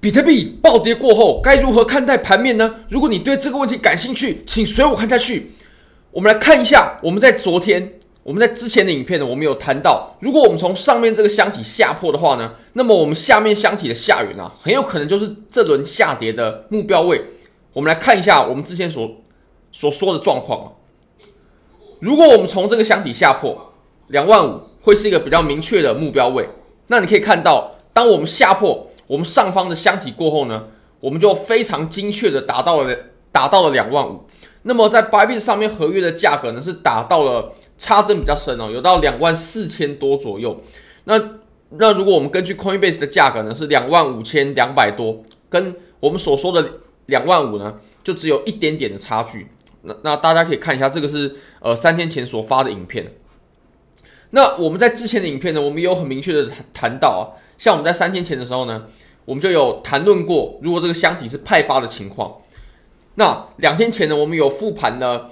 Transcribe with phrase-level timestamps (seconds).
[0.00, 2.76] 比特币暴跌过后该如何看待盘面呢？
[2.88, 5.52] 如果你对这个问题感兴趣，请随我看下去。
[6.10, 17.22] 我们来看一下，我们在昨天，我们在之前的影片呢，我们有谈到，如果我们从上面这个箱体下破的话呢，那么我们下面箱体的下缘啊，很有可能就是这轮下跌的目标位。
[17.74, 19.18] 我们来看一下我们之前所
[19.70, 20.68] 所说的状况啊。
[22.00, 23.74] 如果我们从这个箱体下破
[24.08, 26.48] 两万五，会是一个比较明确的目标位。
[26.86, 28.86] 那你可以看到，当我们下破。
[29.10, 30.68] 我们上方的箱体过后呢，
[31.00, 32.96] 我们就非常精确的达到了
[33.32, 34.24] 达到了两万五。
[34.62, 40.62] 那么在 Bybit 上面合约的价格呢，是达到了差针比较深哦，有到两万四千多左右。
[41.06, 41.20] 那
[41.70, 46.74] 那如果我们根据 Coinbase 的价格呢，是两万五千两百多，跟我们所说的
[47.06, 49.48] 两万五呢，就只有一点点的差距。
[49.82, 53.04] 那那大家可以看一下，这个是呃三天前所发的影片。
[54.30, 57.34] 那我们在之前的影片呢，我们也有很明确的谈到啊。
[57.60, 58.86] 像我们在三天前的时候呢，
[59.26, 62.38] 我们就有谈论过，如果这个箱体是派发的情况，
[63.16, 65.30] 那两天前呢，我们有复盘了，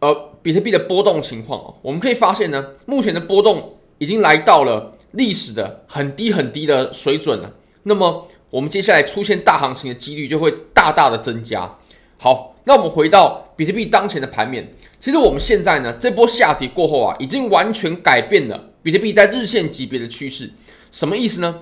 [0.00, 7.54] 呃，比特币的波动情况哦，我们可以发现呢，目前的波动已经来到了历史的很低很低的水准了。
[7.84, 11.78] 那么，我们接下来出现大行情的几率就会大大的增加。
[12.18, 14.70] 好，那我们回到比特币当前的盘面，
[15.00, 20.50] 其实我们现在呢，这波下跌过后啊，已经完全改变了比特币在日线级别的趋势。
[20.96, 21.60] 什么意思呢？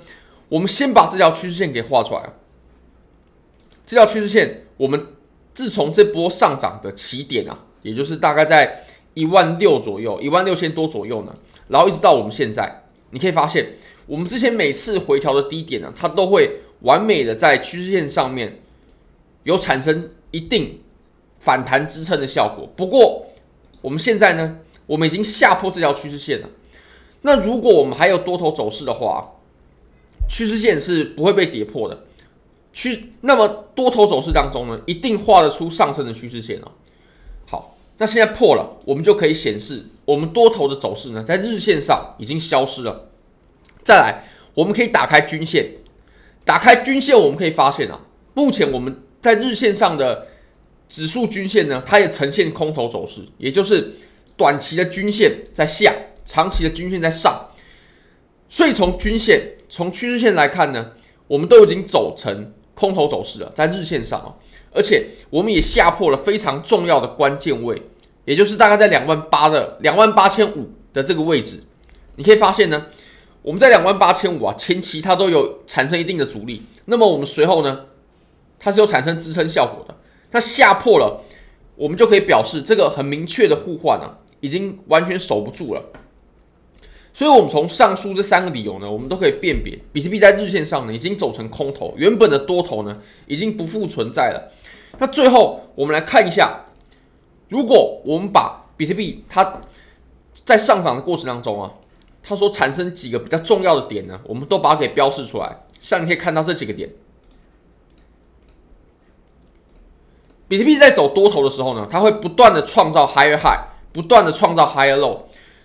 [0.49, 2.23] 我们先把这条趋势线给画出来。
[3.85, 5.09] 这条趋势线，我们
[5.53, 11.35] 自从这波上涨的起点啊，也就是大概在一万六左右，一万六千多左右呢，
[11.67, 13.73] 然后一直到我们现在，你可以发现，
[14.07, 18.63] 我们之前每次回调的低点呢，它都会完美的在趋势线上面
[19.43, 20.81] 有产生一定
[21.41, 22.71] 反弹支撑的效果。
[22.77, 23.27] 不过，
[23.81, 26.49] 我们现在呢，我们已经下破这条趋势线了。
[27.27, 29.33] 那如果我们还有多头走势的话，
[30.29, 32.05] 趋势线是不会被跌破的。
[32.75, 36.73] 趋那么多头走势当中呢，一定画得出上升的趋势线哦。
[37.47, 43.09] 好，那现在破了，我们就可以显示我们多头的走势呢，在日线上已经消失了。
[43.83, 45.73] 再来，我们可以打开均线，
[46.45, 48.01] 打开均线，我们可以发现啊，
[48.35, 50.27] 目前我们在日线上的
[50.91, 53.95] 指数均线呢，它也呈现空头走势，也就是
[54.37, 55.95] 短期的均线在下。
[56.25, 57.51] 长期的均线在上，
[58.49, 60.93] 所以从均线、从趋势线来看呢，
[61.27, 64.35] 我们都已经走成空头走势了，在日线上啊，
[64.73, 67.83] 而且我们也下破了非常重要的关键位，
[68.25, 71.63] 也就是大概在两万八的两万八千五的这个位置。
[72.17, 72.87] 你可以发现呢，
[73.43, 77.87] 我们在两万八千五啊，前期它都有产生一定的阻力，那么我们随后呢，
[78.59, 79.95] 它是有产生支撑效果的。
[80.31, 81.23] 它下破了，
[81.77, 85.83] 我们就可以表示这个很明确的互换啊，已经完全守不住了。
[87.17, 92.93] 所以，我们从上述这三个理由呢，我们都可以辨别，比特币在日线上呢已经走成空头，原本的多头呢
[93.29, 94.51] 已经不复存在了。
[94.99, 96.65] 那最后，我们来看一下，
[97.49, 99.61] 如果我们把比特币它
[100.45, 101.73] 在上涨的过程当中啊，
[102.21, 105.57] 它所产生几个比较重要的点呢，我们都把它给标示出来。
[105.81, 106.91] 像你可以看到这几个点，
[110.49, 113.61] 比特币在走多头的时候呢，它会不断的创造 higher high，
[113.93, 115.21] 不断的创造 higher low。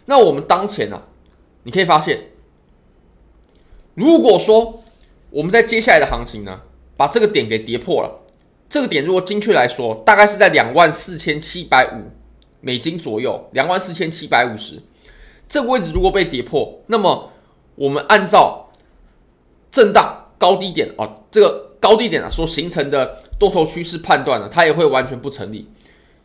[0.05, 1.01] 那我们当前呢、啊？
[1.63, 2.27] 你可以发现，
[3.93, 4.81] 如果说
[5.29, 6.61] 我们在接下来的行情呢，
[6.95, 8.21] 把这个点给跌破了，
[8.69, 12.11] 这个点如果精确来说，大概是在两万四千七百五
[12.61, 14.81] 美金左右，两万四千七百五十
[15.47, 17.31] 这个位置如果被跌破，那么
[17.75, 18.71] 我们按照
[19.69, 25.69] 震荡高低点啊，这个高低点啊所形成的多头趋势判断呢，它也会完全不成立。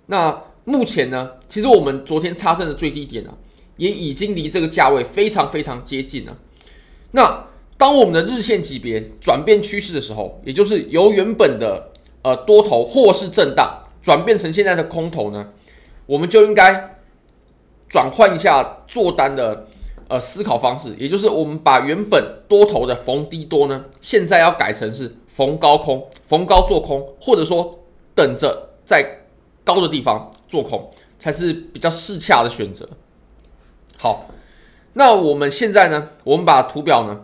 [0.07, 3.35] 那目前呢，其实我们昨天插针的最低点啊。
[3.77, 6.37] 也已经离这个价位非常非常接近了。
[7.13, 7.47] 那
[7.77, 11.91] 当我们的日线级别转变趋势的时候，也就是由原本的
[12.23, 15.49] 呃多头或是震荡转变成现在的空头呢，
[16.07, 16.99] 我们就应该
[17.89, 19.67] 转换一下做单的
[20.09, 27.81] 呃思考方式，也就是我们把原本多头的逢低多呢，现在要改成是逢高空，逢高做空，或者说
[28.15, 29.23] 等着在
[29.65, 30.89] 高的地方做空，
[31.19, 32.89] 才是比较适恰的选择。
[33.97, 34.31] 好，
[34.95, 37.23] 那我们现在呢，我们把图表呢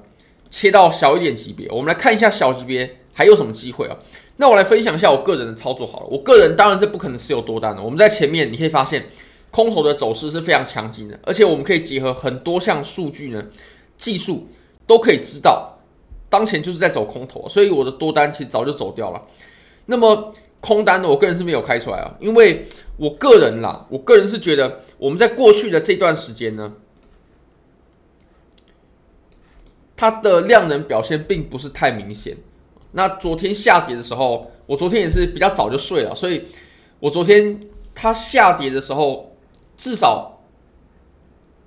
[0.50, 3.96] 切到小一点级别，我们来看一下小级别还有什么机会啊？
[4.36, 6.06] 那我来分享一下我个人的操作好了。
[6.10, 7.82] 我个人当然是不可能持有多单的。
[7.82, 9.04] 我们在前面你可以发现，
[9.50, 13.44] 空头的走势是非常强劲的，而且我们可以结合很多项数据呢，
[13.98, 14.48] 技术
[14.86, 15.78] 都可以知道，
[16.30, 19.20] 当前就是在走空头，所以我的多单其实早就走掉了。
[19.86, 22.66] 那么空单呢，我个人是没有开出来啊，因为
[22.96, 26.72] 我个人啦，我个人是觉得我们在过去的这段时间呢，
[29.96, 32.36] 它的量能表现并不是太明显，
[32.92, 36.44] 那昨天下跌的时候，我昨天也是比较早就睡了，所以
[36.98, 37.60] 我昨天
[37.94, 39.34] 它下跌的时候，
[39.78, 40.42] 至少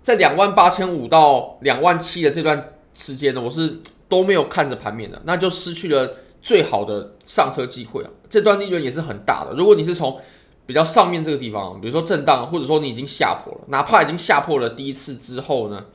[0.03, 8.09] 在两万八千五到两万七的这段时间呢，我是都没有看着盘面的，那就失去了最好的上车机会啊。
[8.29, 9.55] 这段利润也是很大的。
[9.57, 10.19] 如果你是从
[10.67, 15.85] 比较上面这个地方，比如说震荡，或者说你已经下破了，哪怕已经下破了第一次之后呢，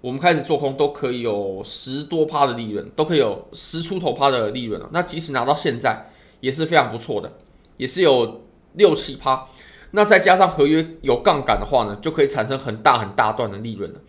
[0.00, 4.88] 我们开始做空都可以有十多趴的利润，都可以有十出头趴的利润了。
[4.92, 6.10] 那即使拿到现在
[6.40, 7.30] 也是非常不错的，
[7.76, 8.42] 也是有
[8.74, 9.46] 六七趴。
[9.92, 14.00] 那再加上合约有杠杆的话呢，就可以产生很大很大段的利润了。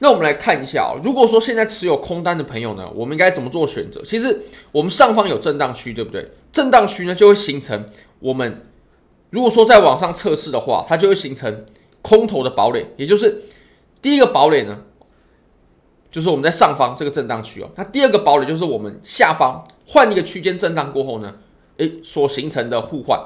[0.00, 4.02] 那我们来看一下哦，如果说现在持有空单的朋友呢，我们应该怎么做选择？
[4.02, 4.42] 其实
[4.72, 6.26] 我们上方有震荡区，对不对？
[6.52, 7.86] 震荡区呢就会形成
[8.20, 8.66] 我们
[9.30, 11.64] 如果说再往上测试的话，它就会形成
[12.02, 13.42] 空头的堡垒，也就是
[14.02, 14.82] 第一个堡垒呢。
[16.10, 21.34] 就是我们在上方这个震荡区哦，那第二个堡垒就是我们下方换一个区间震荡过后呢，
[21.78, 23.18] 诶，所形成的互换。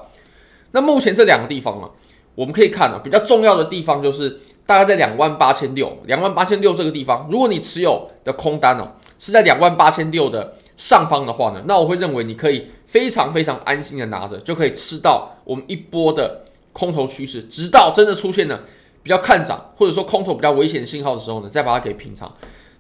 [0.73, 1.91] 那目前这两个地方啊，
[2.35, 8.85] 我们可以看啊，比较重要的地方就是大概在两万八千六，两万八千六这个地方，如果你持有的空单哦
[9.19, 16.43] 是在两万八千六的上方的话呢，那我会认为你可以非常非常安心的拿着，就可以吃到我们一波的
[16.75, 18.61] 空头趋势，直到真的出现了
[19.03, 22.31] 比较看涨或者说空头比较危险信号的时候呢，再把它给平仓。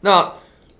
[0.02, 0.30] 那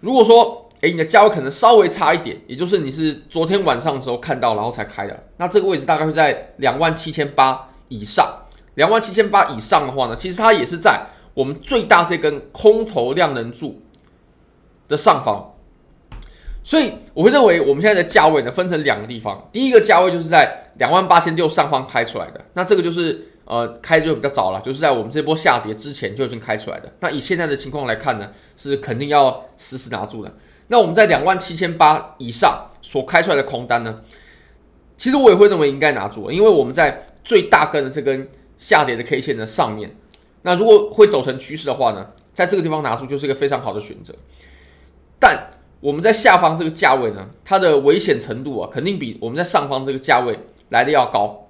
[0.01, 8.27] 如果说，诶，你的价位可能稍微差一点，也就是你是昨天晚上的时候看到，然后才开的，那这个位置大概会在两万七千八以上。
[8.79, 13.83] 两万七千八以上的话呢，其实它也是在我们最大这根空头量能柱
[14.89, 15.55] 的上方。
[16.63, 19.49] 所以我会认为，我们现在的价位呢，分成两个地方。
[19.53, 23.27] 第一个价位就是在两万八千六上方开出来的，那这个就是。
[23.51, 26.93] 呃，开就比较早了，就是在我们这波下跌之前就已经开出来的。
[27.01, 30.31] 那以现在的情况来看呢，是肯定要死死拿住的。
[30.67, 34.03] 那我们在两万七千八以上所开出来的空单呢，
[34.99, 39.97] 其实我也会认为应该拿住，因为我们在最大根的这根下跌的 K 线的上面。
[40.43, 44.15] 那如果会走成趋势的话呢，在这个地方拿出就是一个非常好的选择。
[45.19, 45.37] 但
[45.81, 50.39] 我们在下方这个价位呢，它的危险程度啊，肯定比我们在上方这个价位
[50.69, 51.49] 来的要高。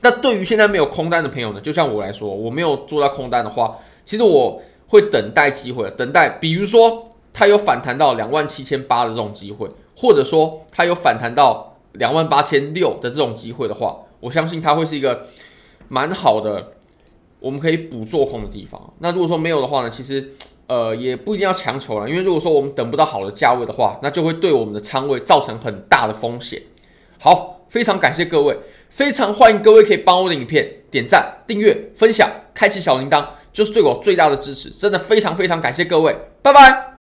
[0.00, 15.26] 那对于现在没有空单的朋友呢，就像我来说，我没有做到空单的话，其实我会等待机会，等待，比如说它有反弹到两万七千八的这种机会，或者说它有反弹到两万八千六的这种机会的话，我相信它会是一个
[15.88, 16.72] 蛮好的，
[17.40, 18.92] 我们可以补做空的地方。
[18.98, 20.32] 那如果说没有的话呢，其实
[20.66, 26.62] 呃也不一定要强求了，因为如果说我们等不到好的价位的话，那就会对我们的仓位造成很大的风险。
[27.18, 28.58] 好，非常感谢各位。
[28.90, 34.70] 非常欢迎各位可以帮我的影片点赞、订阅、分享、开启小铃铛，就是对我最大的支持。
[34.70, 36.97] 真的非常非常感谢各位，拜拜。